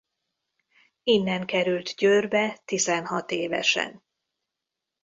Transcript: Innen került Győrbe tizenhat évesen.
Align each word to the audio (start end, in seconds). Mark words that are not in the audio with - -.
Innen 1.03 1.45
került 1.45 1.93
Győrbe 1.95 2.57
tizenhat 2.65 3.31
évesen. 3.31 4.03